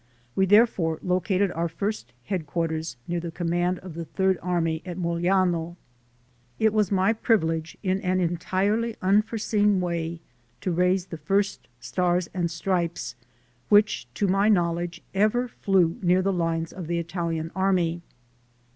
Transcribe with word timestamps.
We 0.35 0.47
therefore 0.47 0.97
located 1.03 1.51
our 1.51 1.69
first 1.69 2.11
headquarters 2.25 2.97
near 3.07 3.19
the 3.19 3.29
command 3.29 3.77
of 3.81 3.93
the 3.93 4.05
Third 4.05 4.39
Army 4.41 4.81
at 4.83 4.97
Mogliano. 4.97 5.75
It 6.57 6.73
was 6.73 6.91
my 6.91 7.13
privilege, 7.13 7.77
in 7.83 8.01
an 8.01 8.19
entirely 8.19 8.95
unforeseen 9.03 9.79
way, 9.79 10.19
to 10.61 10.71
raise 10.71 11.05
the 11.05 11.17
first 11.19 11.67
Stars 11.79 12.29
and 12.33 12.49
Stripes 12.49 13.13
which, 13.69 14.11
to 14.15 14.27
my 14.27 14.49
knowledge, 14.49 15.03
ever 15.13 15.47
flew 15.47 15.99
near 16.01 16.23
the 16.23 16.33
lines 16.33 16.73
of 16.73 16.87
the 16.87 16.97
Italian 16.97 17.51
army. 17.55 18.01